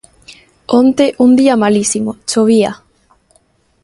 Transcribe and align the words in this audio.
Onte, 0.79 1.05
un 1.19 1.35
día 1.35 1.55
malísimo, 1.55 2.11
chovía. 2.25 2.81